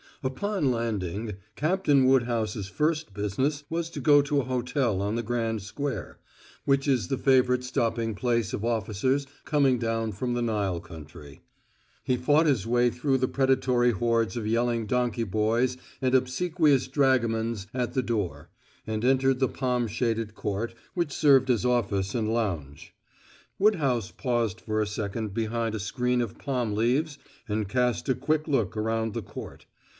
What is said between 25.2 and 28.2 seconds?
behind a screen of palm leaves and cast a